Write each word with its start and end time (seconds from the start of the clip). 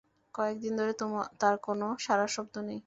কয়েকদিন 0.33 0.73
ধরে 0.79 0.93
তার 1.41 1.55
কোনো 1.65 1.85
সাড়া 2.05 2.27
শব্দ 2.35 2.55
নেই। 2.67 2.79